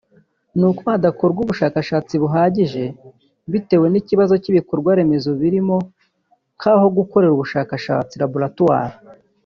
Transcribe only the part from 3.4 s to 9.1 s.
bitewe n’ikibazo cy’ibikorwa remezo birimo nk’aho gukorera ubushakashatsi (Laboratoire)